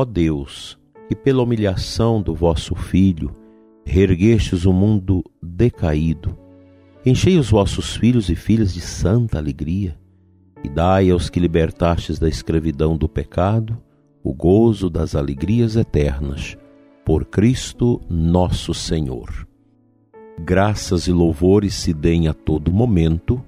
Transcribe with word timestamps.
Ó 0.00 0.04
Deus, 0.06 0.78
que 1.10 1.14
pela 1.14 1.42
humilhação 1.42 2.22
do 2.22 2.34
vosso 2.34 2.74
Filho 2.74 3.32
reerguestes 3.84 4.64
o 4.64 4.72
mundo 4.72 5.22
decaído, 5.42 6.38
enchei 7.04 7.36
os 7.36 7.50
vossos 7.50 7.96
filhos 7.96 8.30
e 8.30 8.34
filhas 8.34 8.72
de 8.72 8.80
santa 8.80 9.36
alegria 9.36 9.98
e 10.64 10.70
dai 10.70 11.10
aos 11.10 11.28
que 11.28 11.38
libertastes 11.38 12.18
da 12.18 12.30
escravidão 12.30 12.96
do 12.96 13.10
pecado 13.10 13.76
o 14.24 14.32
gozo 14.32 14.88
das 14.88 15.14
alegrias 15.14 15.76
eternas. 15.76 16.56
Por 17.04 17.26
Cristo 17.26 18.00
nosso 18.08 18.72
Senhor. 18.72 19.46
Graças 20.38 21.08
e 21.08 21.12
louvores 21.12 21.74
se 21.74 21.92
deem 21.92 22.26
a 22.26 22.32
todo 22.32 22.72
momento 22.72 23.44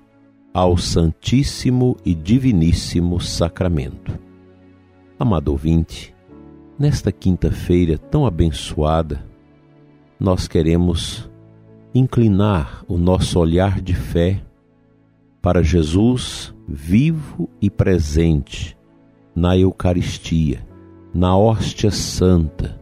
ao 0.53 0.77
Santíssimo 0.77 1.97
e 2.05 2.14
Diviníssimo 2.14 3.19
Sacramento. 3.23 4.19
Amado 5.19 5.48
ouvinte, 5.48 6.12
nesta 6.79 7.12
quinta-feira 7.12 7.99
tão 7.99 8.27
abençoada, 8.27 9.25
nós 10.19 10.48
queremos 10.48 11.31
inclinar 11.95 12.84
o 12.89 12.97
nosso 12.97 13.39
olhar 13.39 13.81
de 13.81 13.95
fé 13.95 14.42
para 15.41 15.62
Jesus 15.62 16.55
vivo 16.67 17.48
e 17.61 17.69
presente 17.69 18.77
na 19.34 19.56
Eucaristia, 19.56 20.64
na 21.12 21.37
hóstia 21.37 21.91
santa, 21.91 22.81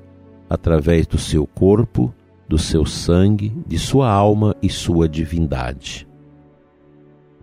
através 0.49 1.07
do 1.07 1.19
seu 1.19 1.47
corpo, 1.47 2.13
do 2.49 2.59
seu 2.59 2.85
sangue, 2.85 3.53
de 3.67 3.79
sua 3.79 4.11
alma 4.11 4.55
e 4.63 4.69
sua 4.69 5.09
divindade. 5.09 6.07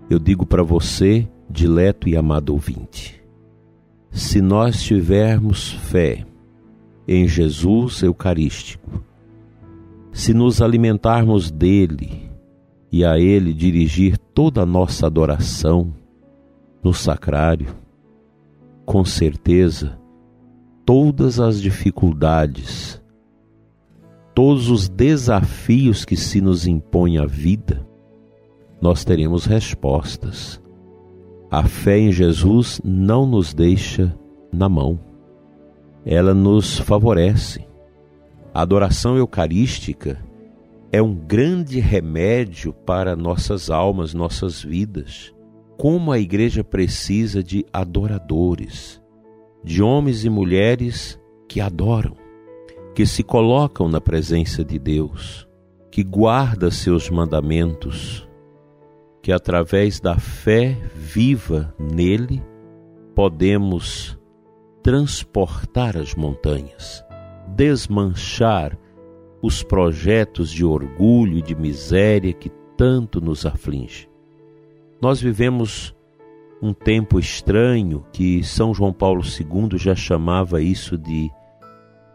Eu 0.09 0.19
digo 0.19 0.45
para 0.45 0.63
você, 0.63 1.27
dileto 1.49 2.07
e 2.07 2.15
amado 2.15 2.49
ouvinte, 2.51 3.21
se 4.11 4.41
nós 4.41 4.81
tivermos 4.81 5.71
fé 5.71 6.25
em 7.07 7.27
Jesus 7.27 8.01
Eucarístico, 8.01 9.03
se 10.11 10.33
nos 10.33 10.61
alimentarmos 10.61 11.49
dele 11.49 12.29
e 12.91 13.05
a 13.05 13.17
ele 13.17 13.53
dirigir 13.53 14.17
toda 14.33 14.61
a 14.61 14.65
nossa 14.65 15.05
adoração 15.05 15.93
no 16.83 16.93
sacrário, 16.93 17.75
com 18.85 19.05
certeza, 19.05 19.97
todas 20.85 21.39
as 21.39 21.61
dificuldades, 21.61 23.01
todos 24.33 24.69
os 24.69 24.87
desafios 24.87 26.05
que 26.05 26.15
se 26.15 26.41
nos 26.41 26.67
impõem 26.67 27.17
à 27.17 27.25
vida, 27.25 27.85
nós 28.81 29.03
teremos 29.03 29.45
respostas. 29.45 30.61
A 31.49 31.63
fé 31.63 31.97
em 31.97 32.11
Jesus 32.11 32.81
não 32.83 33.25
nos 33.25 33.53
deixa 33.53 34.13
na 34.51 34.67
mão, 34.69 34.99
ela 36.09 36.33
nos 36.33 36.79
favorece. 36.79 37.67
A 38.53 38.61
adoração 38.61 39.17
eucarística 39.17 40.23
é 40.89 41.01
um 41.01 41.13
grande 41.13 41.81
remédio 41.81 42.71
para 42.71 43.13
nossas 43.13 43.69
almas, 43.69 44.13
nossas 44.13 44.63
vidas. 44.63 45.35
Como 45.77 46.13
a 46.13 46.17
igreja 46.17 46.63
precisa 46.63 47.43
de 47.43 47.65
adoradores, 47.73 49.01
de 49.61 49.83
homens 49.83 50.23
e 50.23 50.29
mulheres 50.29 51.19
que 51.45 51.59
adoram, 51.59 52.15
que 52.95 53.05
se 53.05 53.21
colocam 53.21 53.89
na 53.89 53.99
presença 53.99 54.63
de 54.63 54.79
Deus, 54.79 55.45
que 55.91 56.05
guarda 56.05 56.71
seus 56.71 57.09
mandamentos, 57.09 58.25
que 59.21 59.33
através 59.33 59.99
da 59.99 60.17
fé 60.17 60.77
viva 60.95 61.75
nele 61.77 62.41
podemos 63.13 64.16
transportar 64.87 65.97
as 65.97 66.15
montanhas, 66.15 67.03
desmanchar 67.57 68.79
os 69.41 69.61
projetos 69.61 70.49
de 70.49 70.63
orgulho 70.63 71.39
e 71.39 71.41
de 71.41 71.53
miséria 71.53 72.31
que 72.31 72.49
tanto 72.77 73.19
nos 73.19 73.45
aflige. 73.45 74.09
Nós 75.01 75.19
vivemos 75.19 75.93
um 76.61 76.71
tempo 76.71 77.19
estranho 77.19 78.05
que 78.13 78.41
São 78.45 78.73
João 78.73 78.93
Paulo 78.93 79.23
II 79.23 79.77
já 79.77 79.93
chamava 79.93 80.61
isso 80.61 80.97
de 80.97 81.29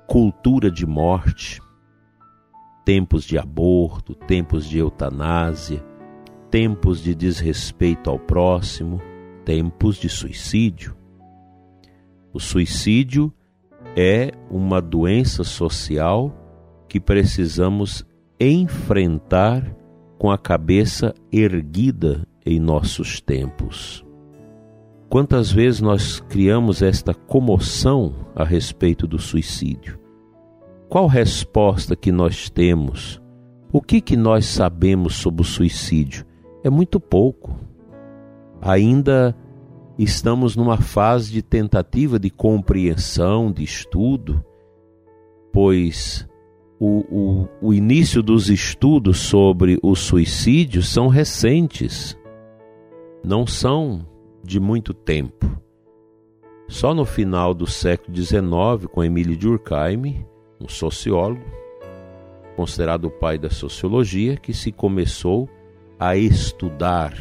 cultura 0.09 0.71
de 0.71 0.87
morte, 0.87 1.61
tempos 2.87 3.25
de 3.25 3.37
aborto, 3.37 4.15
tempos 4.15 4.67
de 4.67 4.79
eutanásia, 4.79 5.85
tempos 6.51 7.03
de 7.03 7.15
desrespeito 7.15 8.09
ao 8.09 8.19
próximo, 8.19 8.99
tempos 9.45 9.97
de 9.97 10.09
suicídio. 10.09 11.02
O 12.33 12.41
suicídio 12.41 13.33
é 13.97 14.33
uma 14.51 14.81
doença 14.81 15.45
social 15.45 16.33
que 16.89 16.99
precisamos 16.99 18.05
enfrentar 18.41 19.77
com 20.19 20.31
a 20.31 20.39
cabeça 20.39 21.15
erguida 21.31 22.27
em 22.45 22.59
nossos 22.59 23.21
tempos. 23.21 24.05
Quantas 25.09 25.53
vezes 25.53 25.81
nós 25.81 26.21
criamos 26.21 26.81
esta 26.81 27.13
comoção 27.13 28.15
a 28.35 28.45
respeito 28.45 29.07
do 29.07 29.19
suicídio? 29.19 29.99
Qual 30.89 31.07
resposta 31.07 31.95
que 31.95 32.11
nós 32.11 32.49
temos? 32.49 33.21
O 33.71 33.81
que 33.81 34.01
que 34.01 34.17
nós 34.17 34.47
sabemos 34.47 35.15
sobre 35.17 35.43
o 35.43 35.45
suicídio? 35.45 36.27
é 36.63 36.71
muito 36.71 37.01
pouco. 37.01 37.57
Ainda 38.61 39.37
estamos 39.99 40.57
numa 40.57 40.79
fase 40.79 41.33
de 41.33 41.43
tentativa 41.43 42.19
de 42.19 42.31
compreensão, 42.31 43.53
de 43.53 43.63
estudo, 43.63 44.45
pois 45.53 46.29
o, 46.79 47.05
o, 47.11 47.49
o 47.69 47.75
início 47.75 48.23
dos 48.23 48.51
estudos 48.51 49.19
sobre 49.19 49.79
o 49.83 49.95
suicídio 49.95 50.83
são 50.83 51.07
recentes, 51.09 52.19
não 53.25 53.47
são 53.47 54.07
de 54.43 54.59
muito 54.59 54.93
tempo. 54.93 55.61
Só 56.69 56.95
no 56.95 57.05
final 57.05 57.53
do 57.53 57.67
século 57.67 58.17
XIX, 58.17 58.87
com 58.91 59.05
Emílio 59.05 59.37
Durkheim, 59.37 60.25
um 60.61 60.69
sociólogo, 60.69 61.45
considerado 62.57 63.05
o 63.05 63.11
pai 63.11 63.39
da 63.39 63.51
sociologia, 63.51 64.37
que 64.37 64.55
se 64.55 64.73
começou 64.73 65.49
a 65.99 66.17
estudar, 66.17 67.13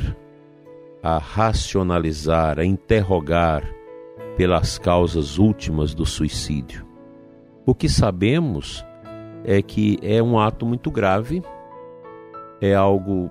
a 1.04 1.18
racionalizar, 1.18 2.60
a 2.60 2.66
interrogar 2.66 3.64
pelas 4.38 4.78
causas 4.78 5.38
últimas 5.38 5.94
do 5.94 6.06
suicídio. 6.06 6.86
O 7.66 7.74
que 7.74 7.90
sabemos 7.90 8.86
é 9.44 9.62
que 9.62 9.98
é 10.02 10.22
um 10.22 10.40
ato 10.40 10.66
muito 10.66 10.92
grave, 10.92 11.42
é 12.60 12.76
algo 12.76 13.30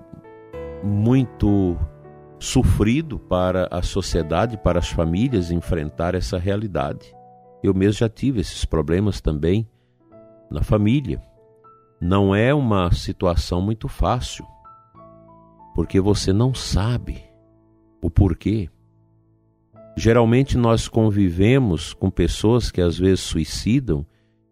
muito 0.83 1.77
sofrido 2.39 3.19
para 3.19 3.67
a 3.71 3.81
sociedade, 3.81 4.57
para 4.57 4.79
as 4.79 4.89
famílias 4.89 5.51
enfrentar 5.51 6.15
essa 6.15 6.37
realidade. 6.37 7.15
Eu 7.63 7.73
mesmo 7.73 7.99
já 7.99 8.09
tive 8.09 8.41
esses 8.41 8.65
problemas 8.65 9.21
também 9.21 9.67
na 10.49 10.63
família. 10.63 11.21
Não 12.01 12.33
é 12.33 12.53
uma 12.53 12.91
situação 12.91 13.61
muito 13.61 13.87
fácil 13.87 14.45
porque 15.73 16.01
você 16.01 16.33
não 16.33 16.53
sabe 16.53 17.30
o 18.01 18.09
porquê. 18.09 18.69
Geralmente 19.95 20.57
nós 20.57 20.87
convivemos 20.87 21.93
com 21.93 22.09
pessoas 22.09 22.71
que 22.71 22.81
às 22.81 22.97
vezes 22.97 23.19
suicidam. 23.19 24.05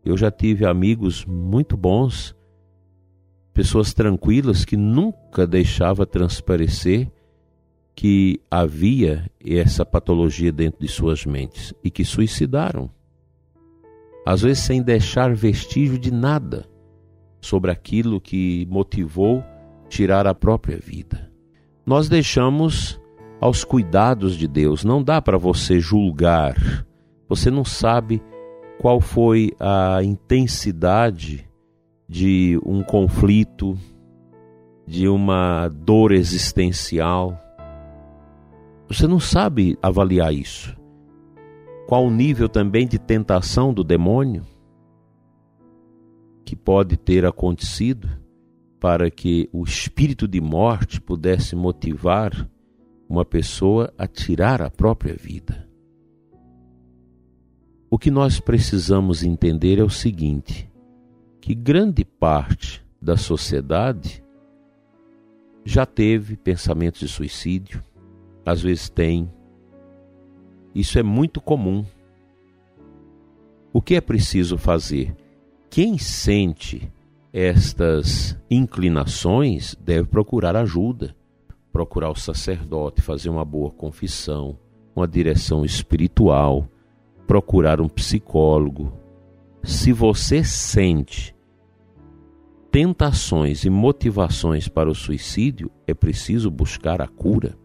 Eu 0.03 0.17
já 0.17 0.29
tive 0.29 0.65
amigos 0.65 1.25
muito 1.25 1.75
bons, 1.75 2.35
pessoas 3.53 3.93
tranquilas 3.93 4.63
que 4.63 4.77
nunca 4.77 5.47
deixava 5.47 6.05
transparecer 6.05 7.11
que 7.95 8.39
havia 8.49 9.29
essa 9.43 9.85
patologia 9.85 10.51
dentro 10.51 10.79
de 10.79 10.87
suas 10.87 11.25
mentes 11.25 11.73
e 11.83 11.91
que 11.91 12.05
suicidaram. 12.05 12.89
Às 14.25 14.41
vezes 14.41 14.63
sem 14.63 14.81
deixar 14.81 15.33
vestígio 15.33 15.97
de 15.97 16.11
nada 16.11 16.65
sobre 17.41 17.71
aquilo 17.71 18.21
que 18.21 18.67
motivou 18.69 19.43
tirar 19.89 20.27
a 20.27 20.35
própria 20.35 20.77
vida. 20.77 21.31
Nós 21.85 22.07
deixamos 22.07 22.98
aos 23.39 23.63
cuidados 23.63 24.35
de 24.35 24.47
Deus, 24.47 24.83
não 24.83 25.01
dá 25.01 25.21
para 25.21 25.37
você 25.37 25.79
julgar. 25.79 26.85
Você 27.27 27.49
não 27.49 27.63
sabe 27.63 28.21
qual 28.79 28.99
foi 28.99 29.53
a 29.59 30.03
intensidade 30.03 31.47
de 32.07 32.59
um 32.65 32.83
conflito, 32.83 33.77
de 34.85 35.07
uma 35.07 35.67
dor 35.69 36.11
existencial. 36.11 37.39
Você 38.87 39.07
não 39.07 39.19
sabe 39.19 39.77
avaliar 39.81 40.33
isso. 40.33 40.75
Qual 41.87 42.05
o 42.05 42.11
nível 42.11 42.49
também 42.49 42.87
de 42.87 42.99
tentação 42.99 43.73
do 43.73 43.83
demônio 43.83 44.43
que 46.43 46.55
pode 46.55 46.97
ter 46.97 47.25
acontecido 47.25 48.09
para 48.79 49.11
que 49.11 49.47
o 49.53 49.63
espírito 49.63 50.27
de 50.27 50.41
morte 50.41 50.99
pudesse 50.99 51.55
motivar 51.55 52.49
uma 53.09 53.25
pessoa 53.25 53.91
a 53.97 54.05
tirar 54.07 54.61
a 54.61 54.69
própria 54.69 55.15
vida. 55.15 55.67
O 57.89 57.97
que 57.97 58.11
nós 58.11 58.39
precisamos 58.39 59.23
entender 59.23 59.79
é 59.79 59.83
o 59.83 59.89
seguinte: 59.89 60.69
que 61.41 61.55
grande 61.55 62.05
parte 62.05 62.85
da 63.01 63.17
sociedade 63.17 64.23
já 65.65 65.87
teve 65.87 66.37
pensamentos 66.37 66.99
de 67.01 67.07
suicídio, 67.07 67.83
às 68.45 68.61
vezes 68.61 68.89
tem. 68.89 69.29
Isso 70.75 70.99
é 70.99 71.03
muito 71.03 71.41
comum. 71.41 71.83
O 73.73 73.81
que 73.81 73.95
é 73.95 74.01
preciso 74.01 74.57
fazer? 74.57 75.15
Quem 75.69 75.97
sente 75.97 76.91
estas 77.33 78.37
inclinações 78.49 79.75
deve 79.79 80.07
procurar 80.07 80.55
ajuda, 80.55 81.15
procurar 81.71 82.09
o 82.09 82.15
sacerdote, 82.15 83.01
fazer 83.01 83.29
uma 83.29 83.45
boa 83.45 83.71
confissão, 83.71 84.57
uma 84.95 85.07
direção 85.07 85.63
espiritual 85.63 86.67
procurar 87.29 87.79
um 87.79 87.87
psicólogo. 87.87 88.91
Se 89.63 89.93
você 89.93 90.43
sente 90.43 91.35
tentações 92.71 93.65
e 93.65 93.69
motivações 93.69 94.67
para 94.67 94.89
o 94.89 94.95
suicídio, 94.95 95.69
é 95.85 95.93
preciso 95.93 96.49
buscar 96.49 97.03
a 97.03 97.07
cura. 97.07 97.55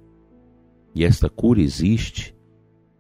E 0.95 1.03
esta 1.03 1.31
cura 1.31 1.63
existe, 1.63 2.37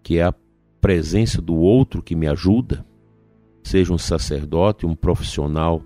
que 0.03 0.17
é 0.17 0.23
a 0.23 0.35
presença 0.81 1.43
do 1.43 1.55
outro 1.55 2.03
que 2.03 2.17
me 2.17 2.27
ajuda, 2.27 2.83
seja 3.63 3.93
um 3.93 3.99
sacerdote, 3.99 4.87
um 4.87 4.97
profissional 4.97 5.83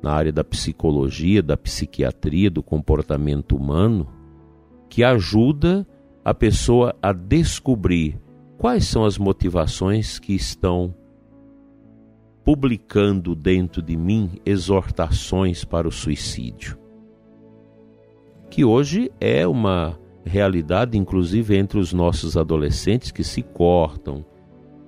na 0.00 0.12
área 0.12 0.32
da 0.32 0.44
psicologia, 0.44 1.42
da 1.42 1.56
psiquiatria, 1.56 2.48
do 2.48 2.62
comportamento 2.62 3.56
humano, 3.56 4.06
que 4.92 5.02
ajuda 5.02 5.86
a 6.22 6.34
pessoa 6.34 6.94
a 7.00 7.14
descobrir 7.14 8.20
quais 8.58 8.84
são 8.84 9.06
as 9.06 9.16
motivações 9.16 10.18
que 10.18 10.34
estão 10.34 10.94
publicando 12.44 13.34
dentro 13.34 13.80
de 13.80 13.96
mim 13.96 14.32
exortações 14.44 15.64
para 15.64 15.88
o 15.88 15.90
suicídio? 15.90 16.78
Que 18.50 18.66
hoje 18.66 19.10
é 19.18 19.48
uma 19.48 19.98
realidade, 20.26 20.98
inclusive 20.98 21.56
entre 21.56 21.78
os 21.78 21.94
nossos 21.94 22.36
adolescentes 22.36 23.10
que 23.10 23.24
se 23.24 23.40
cortam 23.40 24.22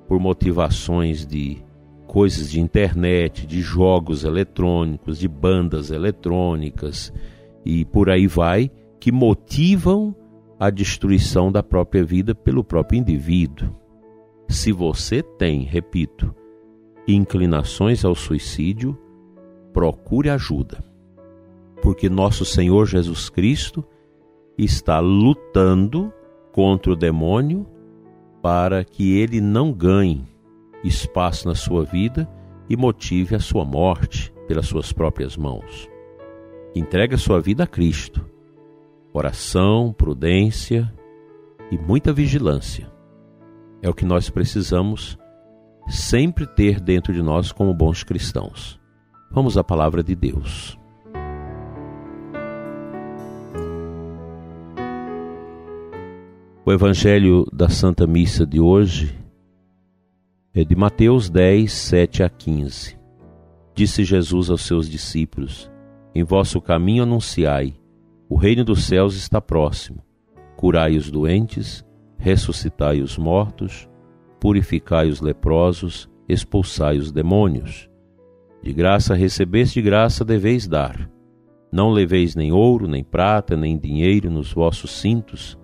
por 0.07 0.21
motivações 0.21 1.27
de 1.27 1.65
coisas 2.07 2.51
de 2.51 2.61
internet, 2.61 3.47
de 3.47 3.63
jogos 3.63 4.23
eletrônicos, 4.23 5.19
de 5.19 5.29
bandas 5.29 5.91
eletrônicas 5.91 7.11
e 7.65 7.87
por 7.87 8.11
aí 8.11 8.27
vai, 8.27 8.71
que 9.05 9.13
motivam 9.13 10.17
a 10.59 10.71
destruição 10.71 11.53
da 11.53 11.63
própria 11.63 12.03
vida 12.03 12.35
pelo 12.35 12.65
próprio 12.65 12.99
indivíduo. 12.99 13.69
Se 14.49 14.73
você 14.73 15.23
tem, 15.23 15.61
repito, 15.61 16.35
inclinações 17.07 18.03
ao 18.03 18.15
suicídio, 18.15 18.99
procure 19.75 20.31
ajuda, 20.31 20.83
porque 21.83 22.09
nosso 22.09 22.47
Senhor 22.47 22.87
Jesus 22.87 23.29
Cristo 23.29 23.85
está 24.57 25.01
lutando 25.01 26.11
contra 26.51 26.91
o 26.91 26.97
demônio 26.97 27.67
para 28.41 28.87
que 28.87 29.19
ele 29.19 29.39
não 29.39 29.71
ganhe 29.71 30.25
espaço 30.83 31.47
na 31.47 31.55
sua 31.55 31.85
vida 31.85 32.27
e 32.71 32.75
motive 32.75 33.35
a 33.35 33.39
sua 33.39 33.67
morte 33.67 34.33
pelas 34.49 34.65
suas 34.65 34.95
próprias 34.95 35.37
mãos. 35.37 35.91
Entregue 36.75 37.17
a 37.17 37.19
sua 37.19 37.39
vida 37.39 37.65
a 37.65 37.67
Cristo 37.67 38.33
oração, 39.15 39.95
prudência 39.97 40.93
e 41.71 41.79
muita 41.79 42.13
vigilância. 42.13 42.91
É 43.81 43.89
o 43.89 43.95
que 43.95 44.05
nós 44.05 44.29
precisamos 44.29 45.17
sempre 45.87 46.47
ter 46.47 46.81
dentro 46.81 47.13
de 47.13 47.23
nós 47.23 47.53
como 47.53 47.73
bons 47.73 48.03
cristãos. 48.03 48.81
Vamos 49.31 49.57
à 49.57 49.63
palavra 49.63 50.03
de 50.03 50.17
Deus. 50.17 50.77
O 56.67 56.73
Evangelho 56.73 57.45
da 57.53 57.69
Santa 57.69 58.07
Missa 58.07 58.45
de 58.45 58.59
hoje 58.59 59.17
é 60.53 60.65
de 60.65 60.75
Mateus 60.75 61.31
10, 61.31 61.71
7 61.71 62.23
a 62.25 62.29
15. 62.29 62.99
Disse 63.75 64.03
Jesus 64.03 64.51
aos 64.51 64.63
seus 64.63 64.89
discípulos: 64.89 65.71
Em 66.15 66.25
vosso 66.25 66.61
caminho 66.61 67.03
anunciai 67.03 67.75
o 68.29 68.37
reino 68.37 68.65
dos 68.65 68.85
céus 68.85 69.15
está 69.17 69.41
próximo. 69.41 70.03
Curai 70.57 70.97
os 70.97 71.11
doentes, 71.11 71.85
ressuscitai 72.17 73.01
os 73.01 73.19
mortos, 73.19 73.89
purificai 74.41 75.09
os 75.09 75.21
leprosos, 75.21 76.09
expulsai 76.29 76.99
os 76.99 77.13
demônios. 77.13 77.89
De 78.63 78.73
graça 78.73 79.15
recebeste, 79.15 79.81
de 79.81 79.83
graça 79.83 80.25
deveis 80.25 80.67
dar. 80.67 81.11
Não 81.71 81.91
leveis 81.91 82.35
nem 82.35 82.53
ouro, 82.53 82.89
nem 82.89 83.05
prata, 83.05 83.57
nem 83.57 83.77
dinheiro 83.77 84.31
nos 84.31 84.53
vossos 84.53 84.91
cintos, 84.93 85.59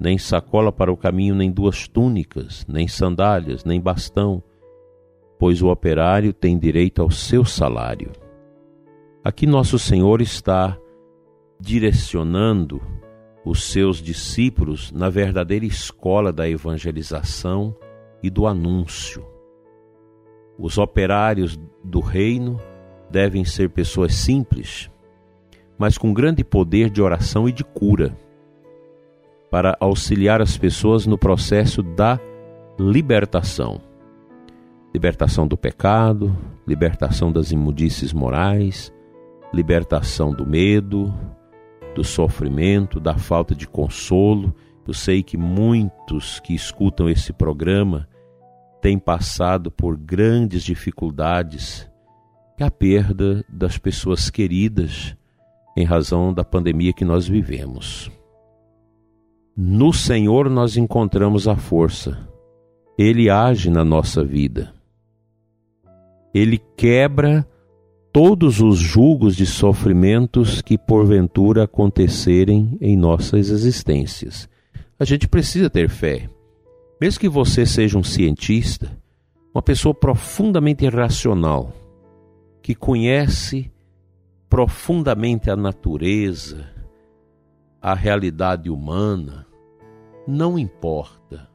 nem 0.00 0.16
sacola 0.16 0.72
para 0.72 0.92
o 0.92 0.96
caminho, 0.96 1.34
nem 1.34 1.50
duas 1.50 1.88
túnicas, 1.88 2.64
nem 2.68 2.86
sandálias, 2.86 3.64
nem 3.64 3.80
bastão, 3.80 4.42
pois 5.38 5.60
o 5.60 5.68
operário 5.68 6.32
tem 6.32 6.58
direito 6.58 7.02
ao 7.02 7.10
seu 7.10 7.44
salário. 7.44 8.12
Aqui 9.24 9.46
nosso 9.46 9.78
Senhor 9.78 10.22
está 10.22 10.78
direcionando 11.60 12.80
os 13.44 13.64
seus 13.64 14.02
discípulos 14.02 14.92
na 14.92 15.08
verdadeira 15.08 15.64
escola 15.64 16.32
da 16.32 16.48
evangelização 16.48 17.74
e 18.22 18.28
do 18.28 18.46
anúncio. 18.46 19.24
Os 20.58 20.76
operários 20.76 21.58
do 21.82 22.00
reino 22.00 22.60
devem 23.10 23.44
ser 23.44 23.70
pessoas 23.70 24.14
simples, 24.14 24.90
mas 25.78 25.96
com 25.96 26.12
grande 26.12 26.44
poder 26.44 26.90
de 26.90 27.00
oração 27.00 27.48
e 27.48 27.52
de 27.52 27.64
cura, 27.64 28.16
para 29.50 29.76
auxiliar 29.80 30.42
as 30.42 30.58
pessoas 30.58 31.06
no 31.06 31.16
processo 31.16 31.82
da 31.82 32.20
libertação. 32.78 33.80
Libertação 34.92 35.46
do 35.46 35.56
pecado, 35.56 36.36
libertação 36.66 37.32
das 37.32 37.50
imundícies 37.50 38.12
morais, 38.12 38.92
libertação 39.52 40.32
do 40.32 40.46
medo, 40.46 41.14
do 41.98 42.04
sofrimento, 42.04 43.00
da 43.00 43.18
falta 43.18 43.56
de 43.56 43.66
consolo. 43.66 44.54
Eu 44.86 44.94
sei 44.94 45.20
que 45.20 45.36
muitos 45.36 46.38
que 46.38 46.54
escutam 46.54 47.10
esse 47.10 47.32
programa 47.32 48.08
têm 48.80 48.96
passado 48.96 49.68
por 49.68 49.96
grandes 49.96 50.62
dificuldades 50.62 51.90
e 52.56 52.62
a 52.62 52.70
perda 52.70 53.44
das 53.48 53.78
pessoas 53.78 54.30
queridas 54.30 55.16
em 55.76 55.84
razão 55.84 56.32
da 56.32 56.44
pandemia 56.44 56.92
que 56.92 57.04
nós 57.04 57.26
vivemos. 57.26 58.08
No 59.56 59.92
Senhor 59.92 60.48
nós 60.48 60.76
encontramos 60.76 61.48
a 61.48 61.56
força. 61.56 62.28
Ele 62.96 63.28
age 63.28 63.70
na 63.70 63.84
nossa 63.84 64.24
vida. 64.24 64.72
Ele 66.32 66.58
quebra 66.76 67.44
todos 68.12 68.60
os 68.60 68.78
julgos 68.78 69.36
de 69.36 69.46
sofrimentos 69.46 70.62
que 70.62 70.78
porventura 70.78 71.64
acontecerem 71.64 72.76
em 72.80 72.96
nossas 72.96 73.50
existências. 73.50 74.48
A 74.98 75.04
gente 75.04 75.28
precisa 75.28 75.70
ter 75.70 75.88
fé. 75.88 76.28
Mesmo 77.00 77.20
que 77.20 77.28
você 77.28 77.64
seja 77.64 77.98
um 77.98 78.02
cientista, 78.02 78.90
uma 79.54 79.62
pessoa 79.62 79.94
profundamente 79.94 80.88
racional, 80.88 81.72
que 82.62 82.74
conhece 82.74 83.70
profundamente 84.48 85.50
a 85.50 85.56
natureza, 85.56 86.68
a 87.80 87.94
realidade 87.94 88.68
humana, 88.68 89.46
não 90.26 90.58
importa. 90.58 91.48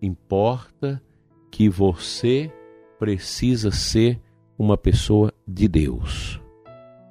Importa 0.00 1.02
que 1.50 1.68
você 1.68 2.52
precisa 2.98 3.70
ser 3.70 4.20
uma 4.62 4.76
pessoa 4.76 5.34
de 5.44 5.66
Deus, 5.66 6.40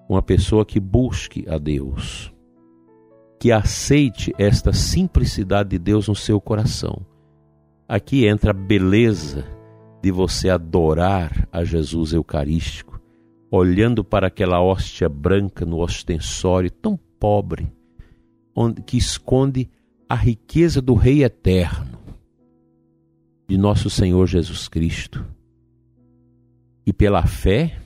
uma 0.08 0.22
pessoa 0.22 0.66
que 0.66 0.80
busque 0.80 1.46
a 1.50 1.58
Deus, 1.58 2.34
que 3.38 3.52
aceite 3.52 4.34
esta 4.38 4.72
simplicidade 4.72 5.72
de 5.72 5.78
Deus 5.78 6.08
no 6.08 6.16
seu 6.16 6.40
coração. 6.40 7.06
Aqui 7.90 8.26
entra 8.26 8.52
a 8.52 8.54
beleza 8.54 9.46
de 10.02 10.12
você 10.12 10.50
adorar 10.50 11.46
a 11.52 11.66
Jesus 11.66 12.14
Eucarístico, 12.14 13.02
olhando 13.52 14.02
para 14.02 14.28
aquela 14.28 14.62
hóstia 14.62 15.10
branca 15.10 15.66
no 15.66 15.82
ostensório 15.82 16.72
tão 16.72 16.98
pobre, 17.20 17.70
onde, 18.56 18.82
que 18.82 18.96
esconde 18.96 19.70
a 20.08 20.16
riqueza 20.16 20.82
do 20.82 20.94
Rei 20.94 21.22
Eterno, 21.22 22.00
de 23.46 23.58
nosso 23.58 23.90
Senhor 23.90 24.26
Jesus 24.26 24.70
Cristo. 24.70 25.26
E 26.86 26.92
pela 26.92 27.26
fé, 27.26 27.78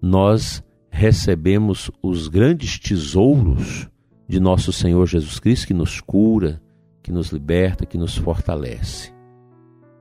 nós 0.00 0.62
recebemos 0.90 1.90
os 2.02 2.28
grandes 2.28 2.78
tesouros 2.78 3.88
de 4.28 4.40
nosso 4.40 4.72
Senhor 4.72 5.06
Jesus 5.06 5.38
Cristo 5.38 5.66
que 5.66 5.74
nos 5.74 6.00
cura, 6.00 6.62
que 7.02 7.12
nos 7.12 7.30
liberta, 7.30 7.84
que 7.86 7.98
nos 7.98 8.16
fortalece. 8.16 9.12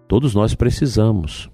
Todos 0.07 0.33
nós 0.33 0.55
precisamos. 0.55 1.49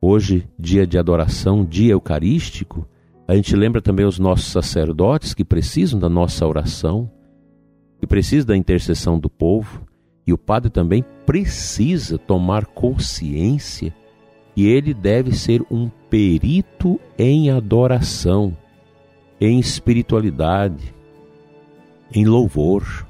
Hoje, 0.00 0.48
dia 0.58 0.86
de 0.86 0.98
adoração, 0.98 1.64
dia 1.64 1.92
eucarístico, 1.92 2.86
a 3.26 3.34
gente 3.34 3.54
lembra 3.54 3.80
também 3.80 4.04
os 4.04 4.18
nossos 4.18 4.46
sacerdotes 4.46 5.34
que 5.34 5.44
precisam 5.44 5.98
da 5.98 6.08
nossa 6.08 6.46
oração, 6.46 7.10
que 7.98 8.06
precisam 8.06 8.48
da 8.48 8.56
intercessão 8.56 9.18
do 9.18 9.30
povo, 9.30 9.86
e 10.26 10.32
o 10.32 10.38
padre 10.38 10.70
também 10.70 11.04
precisa 11.24 12.18
tomar 12.18 12.66
consciência 12.66 13.94
que 14.60 14.66
ele 14.66 14.92
deve 14.92 15.32
ser 15.34 15.64
um 15.70 15.88
perito 15.88 17.00
em 17.16 17.48
adoração, 17.48 18.54
em 19.40 19.58
espiritualidade, 19.58 20.94
em 22.14 22.26
louvor. 22.26 23.06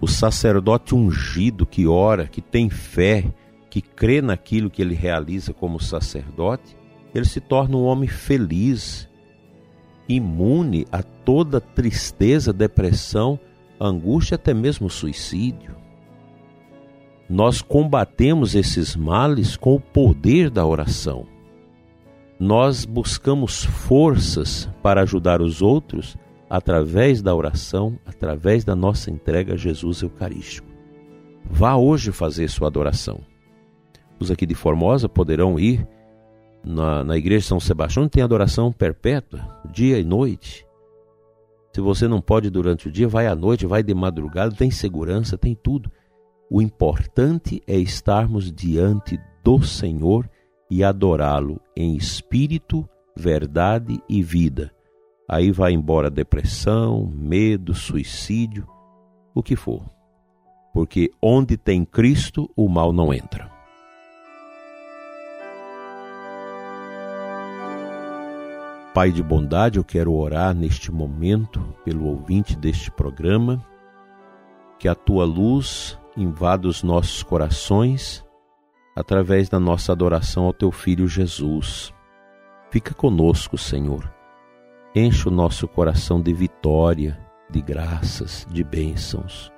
O 0.00 0.08
sacerdote 0.08 0.94
ungido 0.94 1.66
que 1.66 1.86
ora, 1.86 2.26
que 2.26 2.40
tem 2.40 2.70
fé, 2.70 3.26
que 3.68 3.82
crê 3.82 4.22
naquilo 4.22 4.70
que 4.70 4.80
ele 4.80 4.94
realiza 4.94 5.52
como 5.52 5.78
sacerdote, 5.78 6.78
ele 7.14 7.26
se 7.26 7.38
torna 7.38 7.76
um 7.76 7.84
homem 7.84 8.08
feliz, 8.08 9.06
imune 10.08 10.86
a 10.90 11.02
toda 11.02 11.60
tristeza, 11.60 12.54
depressão, 12.54 13.38
angústia, 13.78 14.36
até 14.36 14.54
mesmo 14.54 14.88
suicídio. 14.88 15.76
Nós 17.32 17.62
combatemos 17.62 18.54
esses 18.54 18.94
males 18.94 19.56
com 19.56 19.74
o 19.74 19.80
poder 19.80 20.50
da 20.50 20.66
oração. 20.66 21.26
Nós 22.38 22.84
buscamos 22.84 23.64
forças 23.64 24.68
para 24.82 25.00
ajudar 25.00 25.40
os 25.40 25.62
outros 25.62 26.14
através 26.50 27.22
da 27.22 27.34
oração, 27.34 27.98
através 28.04 28.66
da 28.66 28.76
nossa 28.76 29.10
entrega 29.10 29.54
a 29.54 29.56
Jesus 29.56 30.02
Eucarístico. 30.02 30.68
Vá 31.50 31.74
hoje 31.74 32.12
fazer 32.12 32.50
sua 32.50 32.68
adoração. 32.68 33.20
Os 34.20 34.30
aqui 34.30 34.44
de 34.44 34.54
Formosa 34.54 35.08
poderão 35.08 35.58
ir 35.58 35.88
na, 36.62 37.02
na 37.02 37.16
igreja 37.16 37.40
de 37.40 37.46
São 37.46 37.58
Sebastião, 37.58 38.10
tem 38.10 38.22
adoração 38.22 38.70
perpétua, 38.70 39.40
dia 39.72 39.98
e 39.98 40.04
noite. 40.04 40.66
Se 41.74 41.80
você 41.80 42.06
não 42.06 42.20
pode 42.20 42.50
durante 42.50 42.88
o 42.88 42.92
dia, 42.92 43.08
vai 43.08 43.26
à 43.26 43.34
noite, 43.34 43.64
vai 43.64 43.82
de 43.82 43.94
madrugada, 43.94 44.54
tem 44.54 44.70
segurança, 44.70 45.38
tem 45.38 45.54
tudo. 45.54 45.90
O 46.50 46.60
importante 46.60 47.62
é 47.66 47.76
estarmos 47.76 48.52
diante 48.52 49.18
do 49.42 49.62
Senhor 49.62 50.28
e 50.70 50.82
adorá-lo 50.82 51.60
em 51.76 51.96
espírito, 51.96 52.88
verdade 53.16 54.02
e 54.08 54.22
vida. 54.22 54.72
Aí 55.28 55.50
vai 55.50 55.72
embora 55.72 56.10
depressão, 56.10 57.06
medo, 57.06 57.74
suicídio, 57.74 58.66
o 59.34 59.42
que 59.42 59.56
for. 59.56 59.82
Porque 60.72 61.10
onde 61.20 61.56
tem 61.56 61.84
Cristo, 61.84 62.50
o 62.56 62.68
mal 62.68 62.92
não 62.92 63.12
entra. 63.12 63.50
Pai 68.94 69.10
de 69.10 69.22
bondade, 69.22 69.78
eu 69.78 69.84
quero 69.84 70.12
orar 70.12 70.54
neste 70.54 70.92
momento 70.92 71.62
pelo 71.82 72.06
ouvinte 72.06 72.54
deste 72.54 72.90
programa, 72.90 73.64
que 74.78 74.86
a 74.86 74.94
tua 74.94 75.24
luz 75.24 75.98
invada 76.16 76.68
os 76.68 76.82
nossos 76.82 77.22
corações 77.22 78.24
através 78.94 79.48
da 79.48 79.58
nossa 79.58 79.92
adoração 79.92 80.44
ao 80.44 80.52
teu 80.52 80.70
filho 80.70 81.06
Jesus. 81.06 81.92
Fica 82.70 82.94
conosco, 82.94 83.56
Senhor. 83.56 84.12
Enche 84.94 85.28
o 85.28 85.30
nosso 85.30 85.66
coração 85.66 86.20
de 86.20 86.32
vitória, 86.32 87.18
de 87.50 87.60
graças, 87.62 88.46
de 88.50 88.62
bênçãos. 88.62 89.50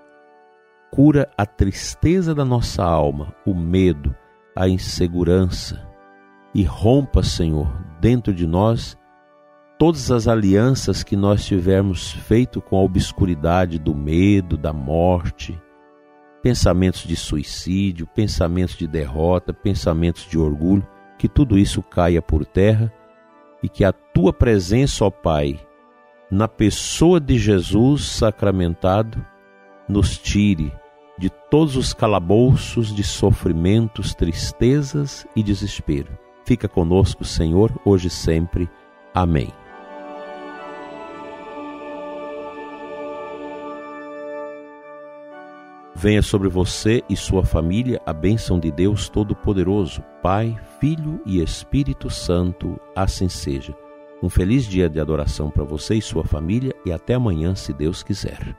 Cura 0.91 1.29
a 1.37 1.45
tristeza 1.45 2.35
da 2.35 2.45
nossa 2.45 2.85
alma, 2.85 3.35
o 3.45 3.53
medo, 3.53 4.15
a 4.55 4.69
insegurança 4.69 5.85
e 6.55 6.63
rompa, 6.63 7.23
Senhor, 7.23 7.67
dentro 8.01 8.33
de 8.33 8.47
nós 8.47 8.97
todas 9.77 10.11
as 10.13 10.29
alianças 10.29 11.03
que 11.03 11.17
nós 11.17 11.45
tivermos 11.45 12.13
feito 12.13 12.61
com 12.61 12.77
a 12.77 12.83
obscuridade 12.83 13.79
do 13.79 13.95
medo, 13.95 14.57
da 14.57 14.73
morte, 14.73 15.61
pensamentos 16.45 17.05
de 17.05 17.17
suicídio, 17.17 18.07
pensamentos 18.07 18.77
de 18.77 18.87
derrota, 18.87 19.55
pensamentos 19.55 20.29
de 20.29 20.39
orgulho, 20.39 20.87
que 21.17 21.27
tudo 21.27 21.59
isso 21.59 21.83
caia 21.83 22.21
por 22.21 22.45
terra 22.45 22.93
e 23.63 23.69
que 23.69 23.83
a 23.83 23.95
tua 23.95 24.31
presença, 24.31 25.07
ó 25.07 25.11
Pai, 25.11 25.59
na 26.31 26.47
pessoa 26.47 27.19
de 27.19 27.39
Jesus 27.39 28.05
sacramentado, 28.05 29.25
nos 29.89 30.19
tire 30.19 30.71
de 31.17 31.31
todos 31.31 31.77
os 31.77 31.95
calabouços 31.95 32.95
de 32.95 33.03
sofrimentos, 33.03 34.15
tristezas 34.15 35.27
e 35.35 35.43
desespero. 35.43 36.13
Fica 36.45 36.69
conosco, 36.69 37.25
Senhor, 37.25 37.73
hoje 37.87 38.09
e 38.09 38.11
sempre. 38.11 38.69
Amém. 39.15 39.64
Venha 46.05 46.21
sobre 46.21 46.51
você 46.51 47.03
e 47.09 47.17
sua 47.17 47.43
família 47.43 47.99
a 48.05 48.13
bênção 48.13 48.61
de 48.61 48.71
Deus 48.71 49.09
Todo-Poderoso, 49.09 50.05
Pai, 50.23 50.55
Filho 50.79 51.19
e 51.25 51.41
Espírito 51.41 52.11
Santo, 52.11 52.79
assim 52.95 53.27
seja. 53.27 53.75
Um 54.23 54.29
feliz 54.29 54.67
dia 54.67 54.87
de 54.87 55.01
adoração 55.01 55.49
para 55.51 55.65
você 55.65 55.95
e 55.95 56.03
sua 56.03 56.23
família 56.23 56.75
e 56.85 56.93
até 56.93 57.15
amanhã, 57.15 57.55
se 57.55 57.73
Deus 57.73 58.03
quiser. 58.03 58.55